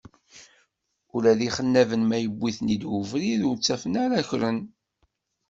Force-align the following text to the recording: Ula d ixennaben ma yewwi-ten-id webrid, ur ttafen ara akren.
Ula 1.15 1.31
d 1.39 1.41
ixennaben 1.47 2.03
ma 2.05 2.17
yewwi-ten-id 2.19 2.83
webrid, 2.91 3.41
ur 3.49 3.55
ttafen 3.57 3.93
ara 4.03 4.15
akren. 4.21 4.59